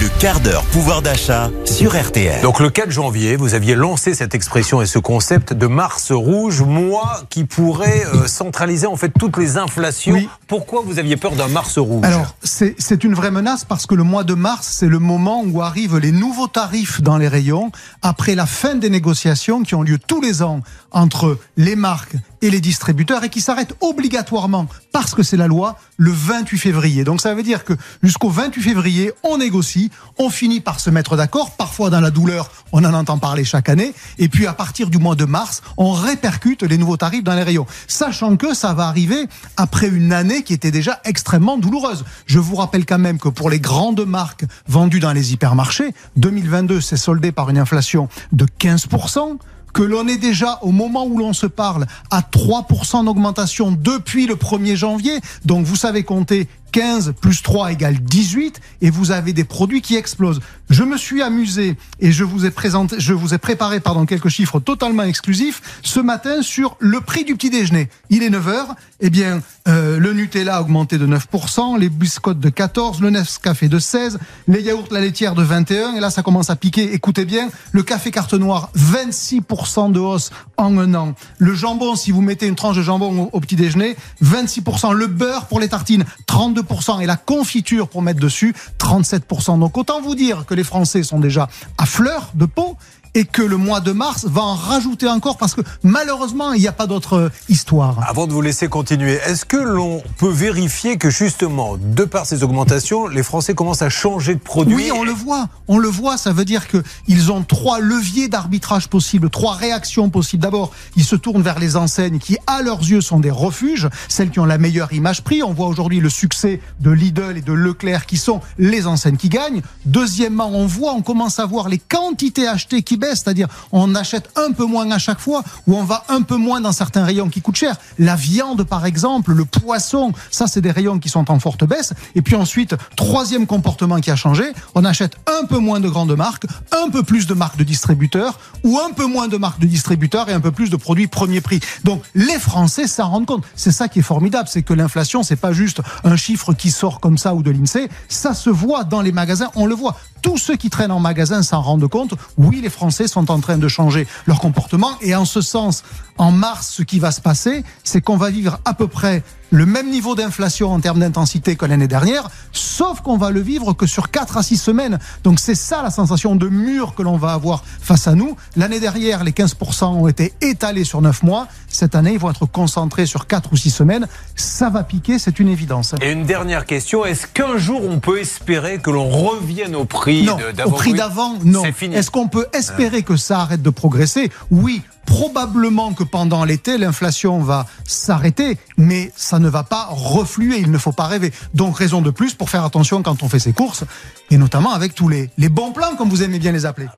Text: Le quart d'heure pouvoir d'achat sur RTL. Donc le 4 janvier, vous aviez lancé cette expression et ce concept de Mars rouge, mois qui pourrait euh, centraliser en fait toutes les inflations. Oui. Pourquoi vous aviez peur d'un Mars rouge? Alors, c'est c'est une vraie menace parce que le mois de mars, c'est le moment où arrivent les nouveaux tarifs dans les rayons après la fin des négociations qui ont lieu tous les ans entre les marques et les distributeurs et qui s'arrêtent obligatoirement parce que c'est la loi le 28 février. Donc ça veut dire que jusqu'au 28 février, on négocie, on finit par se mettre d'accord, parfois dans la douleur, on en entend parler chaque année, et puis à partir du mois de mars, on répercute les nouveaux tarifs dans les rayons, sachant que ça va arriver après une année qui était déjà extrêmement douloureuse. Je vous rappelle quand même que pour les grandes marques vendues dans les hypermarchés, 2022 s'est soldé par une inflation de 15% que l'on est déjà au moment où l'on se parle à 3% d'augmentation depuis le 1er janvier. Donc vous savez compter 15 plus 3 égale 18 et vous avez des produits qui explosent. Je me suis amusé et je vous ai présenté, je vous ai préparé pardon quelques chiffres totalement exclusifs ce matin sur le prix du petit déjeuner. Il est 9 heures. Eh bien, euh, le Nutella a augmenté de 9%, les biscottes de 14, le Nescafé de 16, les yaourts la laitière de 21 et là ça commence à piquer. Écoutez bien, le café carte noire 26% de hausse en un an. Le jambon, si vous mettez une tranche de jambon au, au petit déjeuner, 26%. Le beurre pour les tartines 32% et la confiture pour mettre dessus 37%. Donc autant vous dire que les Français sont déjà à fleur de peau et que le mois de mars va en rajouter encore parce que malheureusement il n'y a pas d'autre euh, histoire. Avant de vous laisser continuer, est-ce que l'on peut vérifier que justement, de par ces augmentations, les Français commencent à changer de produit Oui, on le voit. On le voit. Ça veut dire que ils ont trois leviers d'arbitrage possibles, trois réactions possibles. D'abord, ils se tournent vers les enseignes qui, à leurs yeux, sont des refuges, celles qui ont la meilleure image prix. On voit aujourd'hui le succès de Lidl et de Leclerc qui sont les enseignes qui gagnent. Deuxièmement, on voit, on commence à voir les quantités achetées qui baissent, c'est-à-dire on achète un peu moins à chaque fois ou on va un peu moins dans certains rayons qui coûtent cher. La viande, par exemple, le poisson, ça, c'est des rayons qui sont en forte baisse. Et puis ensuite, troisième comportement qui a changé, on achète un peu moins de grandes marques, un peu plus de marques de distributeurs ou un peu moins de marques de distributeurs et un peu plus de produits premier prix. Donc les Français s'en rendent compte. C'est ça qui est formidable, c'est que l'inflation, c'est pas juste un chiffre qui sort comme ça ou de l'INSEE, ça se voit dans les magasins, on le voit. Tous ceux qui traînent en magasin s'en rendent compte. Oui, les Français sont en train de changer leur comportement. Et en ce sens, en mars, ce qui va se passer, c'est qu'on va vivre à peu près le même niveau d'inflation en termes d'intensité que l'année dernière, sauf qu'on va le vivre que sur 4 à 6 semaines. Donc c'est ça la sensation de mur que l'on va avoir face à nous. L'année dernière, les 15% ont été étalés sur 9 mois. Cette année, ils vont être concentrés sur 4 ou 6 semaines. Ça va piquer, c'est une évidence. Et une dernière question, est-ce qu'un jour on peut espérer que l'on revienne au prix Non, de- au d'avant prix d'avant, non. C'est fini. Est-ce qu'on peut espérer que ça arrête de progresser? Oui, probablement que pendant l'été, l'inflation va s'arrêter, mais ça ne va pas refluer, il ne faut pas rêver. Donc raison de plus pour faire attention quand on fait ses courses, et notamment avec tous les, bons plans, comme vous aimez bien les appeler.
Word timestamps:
Le 0.00 0.08
quart 0.20 0.38
d'heure 0.38 0.62
pouvoir 0.66 1.02
d'achat 1.02 1.50
sur 1.64 2.00
RTL. 2.00 2.40
Donc 2.40 2.60
le 2.60 2.70
4 2.70 2.88
janvier, 2.88 3.34
vous 3.34 3.54
aviez 3.54 3.74
lancé 3.74 4.14
cette 4.14 4.32
expression 4.32 4.80
et 4.80 4.86
ce 4.86 5.00
concept 5.00 5.52
de 5.52 5.66
Mars 5.66 6.12
rouge, 6.12 6.62
mois 6.62 7.22
qui 7.30 7.42
pourrait 7.42 8.04
euh, 8.14 8.28
centraliser 8.28 8.86
en 8.86 8.94
fait 8.94 9.10
toutes 9.18 9.36
les 9.36 9.58
inflations. 9.58 10.14
Oui. 10.14 10.28
Pourquoi 10.46 10.82
vous 10.86 11.00
aviez 11.00 11.16
peur 11.16 11.32
d'un 11.32 11.48
Mars 11.48 11.78
rouge? 11.78 12.04
Alors, 12.04 12.36
c'est 12.44 12.76
c'est 12.78 13.02
une 13.02 13.14
vraie 13.14 13.32
menace 13.32 13.64
parce 13.64 13.86
que 13.86 13.96
le 13.96 14.04
mois 14.04 14.22
de 14.22 14.34
mars, 14.34 14.68
c'est 14.78 14.86
le 14.86 15.00
moment 15.00 15.42
où 15.44 15.62
arrivent 15.62 15.98
les 15.98 16.12
nouveaux 16.12 16.46
tarifs 16.46 17.02
dans 17.02 17.16
les 17.16 17.26
rayons 17.26 17.72
après 18.00 18.36
la 18.36 18.46
fin 18.46 18.76
des 18.76 18.90
négociations 18.90 19.64
qui 19.64 19.74
ont 19.74 19.82
lieu 19.82 19.98
tous 19.98 20.20
les 20.20 20.42
ans 20.42 20.60
entre 20.92 21.38
les 21.56 21.74
marques 21.74 22.14
et 22.42 22.50
les 22.50 22.60
distributeurs 22.60 23.24
et 23.24 23.28
qui 23.28 23.40
s'arrêtent 23.40 23.74
obligatoirement 23.80 24.66
parce 24.92 25.14
que 25.14 25.22
c'est 25.22 25.36
la 25.36 25.46
loi 25.46 25.78
le 25.96 26.10
28 26.12 26.58
février. 26.58 27.04
Donc 27.04 27.20
ça 27.20 27.34
veut 27.34 27.42
dire 27.42 27.64
que 27.64 27.74
jusqu'au 28.02 28.28
28 28.28 28.62
février, 28.62 29.12
on 29.22 29.38
négocie, 29.38 29.90
on 30.18 30.30
finit 30.30 30.60
par 30.60 30.80
se 30.80 30.90
mettre 30.90 31.16
d'accord, 31.16 31.52
parfois 31.52 31.90
dans 31.90 32.00
la 32.00 32.10
douleur, 32.10 32.50
on 32.72 32.84
en 32.84 32.94
entend 32.94 33.18
parler 33.18 33.44
chaque 33.44 33.68
année, 33.68 33.92
et 34.18 34.28
puis 34.28 34.46
à 34.46 34.52
partir 34.52 34.90
du 34.90 34.98
mois 34.98 35.14
de 35.14 35.24
mars, 35.24 35.62
on 35.76 35.92
répercute 35.92 36.62
les 36.62 36.78
nouveaux 36.78 36.96
tarifs 36.96 37.24
dans 37.24 37.34
les 37.34 37.42
rayons, 37.42 37.66
sachant 37.86 38.36
que 38.36 38.54
ça 38.54 38.74
va 38.74 38.86
arriver 38.86 39.26
après 39.56 39.88
une 39.88 40.12
année 40.12 40.42
qui 40.42 40.52
était 40.52 40.70
déjà 40.70 41.00
extrêmement 41.04 41.58
douloureuse. 41.58 42.04
Je 42.26 42.38
vous 42.38 42.56
rappelle 42.56 42.86
quand 42.86 42.98
même 42.98 43.18
que 43.18 43.28
pour 43.28 43.50
les 43.50 43.60
grandes 43.60 44.04
marques 44.06 44.44
vendues 44.66 45.00
dans 45.00 45.12
les 45.12 45.32
hypermarchés, 45.32 45.94
2022 46.16 46.80
s'est 46.80 46.96
soldé 46.96 47.32
par 47.32 47.50
une 47.50 47.58
inflation 47.58 48.08
de 48.32 48.46
15% 48.46 49.38
que 49.72 49.82
l'on 49.82 50.06
est 50.08 50.18
déjà 50.18 50.58
au 50.62 50.72
moment 50.72 51.06
où 51.06 51.18
l'on 51.18 51.32
se 51.32 51.46
parle 51.46 51.86
à 52.10 52.20
3% 52.20 53.04
d'augmentation 53.04 53.70
depuis 53.70 54.26
le 54.26 54.34
1er 54.34 54.76
janvier. 54.76 55.20
Donc 55.44 55.64
vous 55.64 55.76
savez 55.76 56.02
compter 56.02 56.48
15 56.78 57.14
plus 57.20 57.42
3 57.42 57.72
égale 57.72 57.98
18 57.98 58.60
et 58.82 58.90
vous 58.90 59.10
avez 59.10 59.32
des 59.32 59.42
produits 59.42 59.82
qui 59.82 59.96
explosent. 59.96 60.38
Je 60.70 60.84
me 60.84 60.96
suis 60.96 61.22
amusé 61.22 61.76
et 61.98 62.12
je 62.12 62.22
vous 62.22 62.46
ai 62.46 62.52
présenté, 62.52 63.00
je 63.00 63.14
vous 63.14 63.34
ai 63.34 63.38
préparé 63.38 63.80
pardon 63.80 64.06
quelques 64.06 64.28
chiffres 64.28 64.60
totalement 64.60 65.02
exclusifs 65.02 65.80
ce 65.82 65.98
matin 65.98 66.40
sur 66.40 66.76
le 66.78 67.00
prix 67.00 67.24
du 67.24 67.34
petit 67.34 67.50
déjeuner. 67.50 67.88
Il 68.10 68.22
est 68.22 68.30
9 68.30 68.48
heures. 68.48 68.76
Eh 69.00 69.10
bien, 69.10 69.42
euh, 69.66 69.98
le 69.98 70.12
Nutella 70.12 70.56
a 70.56 70.60
augmenté 70.60 70.98
de 70.98 71.06
9%, 71.06 71.78
les 71.78 71.88
biscottes 71.88 72.40
de 72.40 72.48
14, 72.48 73.00
le 73.00 73.10
Nescafé 73.10 73.68
de 73.68 73.78
16, 73.78 74.18
les 74.48 74.60
yaourts 74.62 74.88
la 74.90 75.00
laitière 75.00 75.34
de 75.34 75.42
21 75.42 75.94
et 75.94 76.00
là 76.00 76.10
ça 76.10 76.22
commence 76.22 76.50
à 76.50 76.56
piquer. 76.56 76.94
Écoutez 76.94 77.24
bien, 77.24 77.48
le 77.72 77.82
café 77.82 78.10
carte 78.10 78.34
noire 78.34 78.70
26% 78.76 79.90
de 79.90 79.98
hausse 79.98 80.30
en 80.56 80.78
un 80.78 80.94
an. 80.94 81.14
Le 81.38 81.54
jambon, 81.54 81.96
si 81.96 82.12
vous 82.12 82.22
mettez 82.22 82.46
une 82.46 82.56
tranche 82.56 82.76
de 82.76 82.82
jambon 82.82 83.22
au, 83.22 83.30
au 83.32 83.40
petit 83.40 83.56
déjeuner, 83.56 83.96
26%. 84.22 84.92
Le 84.92 85.06
beurre 85.06 85.46
pour 85.46 85.60
les 85.60 85.68
tartines 85.68 86.04
32% 86.28 87.00
et 87.00 87.06
la 87.06 87.16
confiture 87.16 87.88
pour 87.88 88.02
mettre 88.02 88.20
dessus 88.20 88.54
37%. 88.78 89.58
Donc 89.58 89.76
autant 89.76 90.00
vous 90.00 90.14
dire 90.14 90.44
que 90.46 90.54
les 90.54 90.64
Français 90.64 91.02
sont 91.02 91.18
déjà 91.18 91.48
à 91.78 91.86
fleur 91.86 92.30
de 92.34 92.44
peau 92.44 92.76
et 93.18 93.24
que 93.24 93.42
le 93.42 93.56
mois 93.56 93.80
de 93.80 93.90
mars 93.90 94.26
va 94.28 94.42
en 94.42 94.54
rajouter 94.54 95.08
encore 95.08 95.38
parce 95.38 95.56
que 95.56 95.60
malheureusement 95.82 96.52
il 96.52 96.60
n'y 96.60 96.68
a 96.68 96.72
pas 96.72 96.86
d'autre 96.86 97.14
euh, 97.14 97.28
histoire. 97.48 97.98
Avant 98.08 98.28
de 98.28 98.32
vous 98.32 98.42
laisser 98.42 98.68
continuer, 98.68 99.18
est-ce 99.26 99.44
que 99.44 99.56
l'on 99.56 100.04
peut 100.18 100.30
vérifier 100.30 100.98
que 100.98 101.10
justement, 101.10 101.76
de 101.76 102.04
par 102.04 102.26
ces 102.26 102.44
augmentations, 102.44 103.08
les 103.08 103.24
Français 103.24 103.54
commencent 103.54 103.82
à 103.82 103.88
changer 103.88 104.36
de 104.36 104.40
produit 104.40 104.76
Oui, 104.76 104.92
on 104.94 105.02
le 105.02 105.10
voit. 105.10 105.48
On 105.66 105.78
le 105.78 105.88
voit. 105.88 106.16
Ça 106.16 106.32
veut 106.32 106.44
dire 106.44 106.68
que 106.68 106.80
ils 107.08 107.32
ont 107.32 107.42
trois 107.42 107.80
leviers 107.80 108.28
d'arbitrage 108.28 108.86
possibles, 108.86 109.30
trois 109.30 109.54
réactions 109.54 110.10
possibles. 110.10 110.44
D'abord, 110.44 110.70
ils 110.94 111.04
se 111.04 111.16
tournent 111.16 111.42
vers 111.42 111.58
les 111.58 111.74
enseignes 111.74 112.20
qui, 112.20 112.38
à 112.46 112.62
leurs 112.62 112.84
yeux, 112.84 113.00
sont 113.00 113.18
des 113.18 113.32
refuges, 113.32 113.88
celles 114.08 114.30
qui 114.30 114.38
ont 114.38 114.46
la 114.46 114.58
meilleure 114.58 114.92
image 114.92 115.24
prix. 115.24 115.42
On 115.42 115.52
voit 115.52 115.66
aujourd'hui 115.66 115.98
le 115.98 116.08
succès 116.08 116.60
de 116.78 116.92
Lidl 116.92 117.36
et 117.36 117.42
de 117.42 117.52
Leclerc 117.52 118.06
qui 118.06 118.16
sont 118.16 118.42
les 118.58 118.86
enseignes 118.86 119.16
qui 119.16 119.28
gagnent. 119.28 119.62
Deuxièmement, 119.86 120.52
on 120.52 120.66
voit, 120.66 120.92
on 120.92 121.02
commence 121.02 121.40
à 121.40 121.46
voir 121.46 121.68
les 121.68 121.78
quantités 121.78 122.46
achetées 122.46 122.82
qui 122.82 122.96
baissent, 122.96 123.07
c'est-à-dire 123.14 123.48
on 123.72 123.94
achète 123.94 124.30
un 124.36 124.52
peu 124.52 124.64
moins 124.64 124.90
à 124.90 124.98
chaque 124.98 125.20
fois 125.20 125.42
ou 125.66 125.76
on 125.76 125.84
va 125.84 126.04
un 126.08 126.22
peu 126.22 126.36
moins 126.36 126.60
dans 126.60 126.72
certains 126.72 127.04
rayons 127.04 127.28
qui 127.28 127.40
coûtent 127.40 127.56
cher. 127.56 127.76
La 127.98 128.16
viande, 128.16 128.64
par 128.64 128.86
exemple, 128.86 129.32
le 129.32 129.44
poisson, 129.44 130.12
ça, 130.30 130.46
c'est 130.46 130.60
des 130.60 130.70
rayons 130.70 130.98
qui 130.98 131.08
sont 131.08 131.30
en 131.30 131.38
forte 131.38 131.64
baisse. 131.64 131.92
Et 132.14 132.22
puis 132.22 132.36
ensuite, 132.36 132.74
troisième 132.96 133.46
comportement 133.46 134.00
qui 134.00 134.10
a 134.10 134.16
changé, 134.16 134.44
on 134.74 134.84
achète 134.84 135.16
un 135.26 135.46
peu 135.46 135.58
moins 135.58 135.80
de 135.80 135.88
grandes 135.88 136.16
marques, 136.16 136.46
un 136.72 136.90
peu 136.90 137.02
plus 137.02 137.26
de 137.26 137.34
marques 137.34 137.56
de 137.56 137.64
distributeurs 137.64 138.38
ou 138.64 138.78
un 138.78 138.92
peu 138.92 139.06
moins 139.06 139.28
de 139.28 139.36
marques 139.36 139.60
de 139.60 139.66
distributeurs 139.66 140.28
et 140.28 140.32
un 140.32 140.40
peu 140.40 140.52
plus 140.52 140.70
de 140.70 140.76
produits 140.76 141.06
premier 141.06 141.40
prix. 141.40 141.60
Donc 141.84 142.02
les 142.14 142.38
Français 142.38 142.86
s'en 142.86 143.10
rendent 143.10 143.26
compte. 143.26 143.44
C'est 143.54 143.72
ça 143.72 143.88
qui 143.88 144.00
est 144.00 144.02
formidable, 144.02 144.48
c'est 144.50 144.62
que 144.62 144.74
l'inflation, 144.74 145.22
c'est 145.22 145.36
pas 145.36 145.52
juste 145.52 145.80
un 146.04 146.16
chiffre 146.16 146.52
qui 146.52 146.70
sort 146.70 147.00
comme 147.00 147.18
ça 147.18 147.34
ou 147.34 147.42
de 147.42 147.50
l'INSEE, 147.50 147.88
ça 148.08 148.34
se 148.34 148.50
voit 148.50 148.84
dans 148.84 149.00
les 149.00 149.12
magasins, 149.12 149.50
on 149.54 149.66
le 149.66 149.74
voit. 149.74 149.96
Tous 150.22 150.38
ceux 150.38 150.56
qui 150.56 150.68
traînent 150.68 150.90
en 150.90 150.98
magasin 150.98 151.42
s'en 151.42 151.62
rendent 151.62 151.88
compte. 151.88 152.14
Oui, 152.36 152.60
les 152.60 152.70
Français 152.70 152.97
sont 153.06 153.30
en 153.30 153.40
train 153.40 153.58
de 153.58 153.68
changer 153.68 154.06
leur 154.26 154.40
comportement. 154.40 154.92
Et 155.00 155.14
en 155.14 155.24
ce 155.24 155.40
sens, 155.40 155.84
en 156.16 156.32
mars, 156.32 156.70
ce 156.70 156.82
qui 156.82 156.98
va 156.98 157.10
se 157.10 157.20
passer, 157.20 157.64
c'est 157.84 158.00
qu'on 158.00 158.16
va 158.16 158.30
vivre 158.30 158.58
à 158.64 158.74
peu 158.74 158.88
près 158.88 159.22
le 159.50 159.66
même 159.66 159.90
niveau 159.90 160.14
d'inflation 160.14 160.72
en 160.72 160.80
termes 160.80 161.00
d'intensité 161.00 161.56
que 161.56 161.64
l'année 161.66 161.88
dernière, 161.88 162.28
sauf 162.52 163.00
qu'on 163.00 163.16
va 163.16 163.30
le 163.30 163.40
vivre 163.40 163.72
que 163.72 163.86
sur 163.86 164.10
4 164.10 164.36
à 164.36 164.42
6 164.42 164.56
semaines. 164.58 164.98
Donc 165.24 165.38
c'est 165.40 165.54
ça 165.54 165.82
la 165.82 165.90
sensation 165.90 166.36
de 166.36 166.48
mur 166.48 166.94
que 166.94 167.02
l'on 167.02 167.16
va 167.16 167.32
avoir 167.32 167.64
face 167.80 168.06
à 168.08 168.14
nous. 168.14 168.36
L'année 168.56 168.80
dernière, 168.80 169.24
les 169.24 169.32
15% 169.32 169.84
ont 169.86 170.08
été 170.08 170.32
étalés 170.40 170.84
sur 170.84 171.00
9 171.00 171.22
mois. 171.22 171.46
Cette 171.68 171.94
année, 171.94 172.12
ils 172.12 172.18
vont 172.18 172.30
être 172.30 172.46
concentrés 172.46 173.06
sur 173.06 173.26
4 173.26 173.52
ou 173.52 173.56
6 173.56 173.70
semaines. 173.70 174.06
Ça 174.36 174.70
va 174.70 174.82
piquer, 174.82 175.18
c'est 175.18 175.38
une 175.38 175.48
évidence. 175.48 175.94
Et 176.02 176.12
une 176.12 176.24
dernière 176.24 176.66
question, 176.66 177.04
est-ce 177.04 177.26
qu'un 177.26 177.56
jour 177.56 177.82
on 177.88 178.00
peut 178.00 178.20
espérer 178.20 178.78
que 178.78 178.90
l'on 178.90 179.08
revienne 179.08 179.74
au 179.76 179.84
prix 179.84 180.24
Non, 180.24 180.36
de- 180.36 180.44
au 180.48 180.52
d'avant 180.52 180.70
prix 180.76 180.92
d'avant, 180.92 181.34
non. 181.44 181.62
C'est 181.64 181.72
fini. 181.72 181.94
Est-ce 181.94 182.10
qu'on 182.10 182.28
peut 182.28 182.46
espérer 182.52 183.02
que 183.02 183.16
ça 183.16 183.40
arrête 183.40 183.62
de 183.62 183.70
progresser? 183.70 184.30
Oui, 184.50 184.82
probablement 185.08 185.94
que 185.94 186.04
pendant 186.04 186.44
l'été, 186.44 186.76
l'inflation 186.76 187.38
va 187.38 187.66
s'arrêter, 187.84 188.58
mais 188.76 189.10
ça 189.16 189.38
ne 189.38 189.48
va 189.48 189.62
pas 189.62 189.88
refluer, 189.90 190.58
il 190.58 190.70
ne 190.70 190.76
faut 190.76 190.92
pas 190.92 191.06
rêver. 191.06 191.32
Donc 191.54 191.78
raison 191.78 192.02
de 192.02 192.10
plus 192.10 192.34
pour 192.34 192.50
faire 192.50 192.62
attention 192.62 193.02
quand 193.02 193.22
on 193.22 193.28
fait 193.28 193.38
ses 193.38 193.54
courses, 193.54 193.84
et 194.30 194.36
notamment 194.36 194.72
avec 194.72 194.94
tous 194.94 195.08
les, 195.08 195.30
bons 195.48 195.72
plans, 195.72 195.96
comme 195.96 196.10
vous 196.10 196.22
aimez 196.22 196.38
bien 196.38 196.52
les 196.52 196.66
appeler. 196.66 196.88